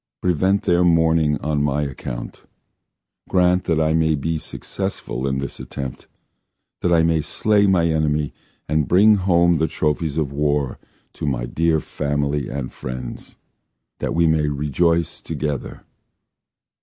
Prevent 0.19 0.63
their 0.63 0.83
mourning 0.83 1.37
on 1.41 1.61
my 1.61 1.83
account! 1.83 2.45
Grant 3.29 3.65
that 3.65 3.79
I 3.79 3.93
may 3.93 4.15
be 4.15 4.39
successful 4.39 5.27
in 5.27 5.37
this 5.37 5.59
attempt 5.59 6.07
That 6.81 6.91
I 6.91 7.03
may 7.03 7.21
slay 7.21 7.67
my 7.67 7.85
enemy, 7.87 8.33
And 8.67 8.87
bring 8.87 9.13
home 9.17 9.59
the 9.59 9.67
trophies 9.67 10.17
of 10.17 10.31
war 10.31 10.79
To 11.13 11.27
my 11.27 11.45
dear 11.45 11.79
family 11.79 12.49
and 12.49 12.73
friends, 12.73 13.35
That 13.99 14.15
we 14.15 14.25
may 14.25 14.47
rejoice 14.47 15.21
together. 15.21 15.83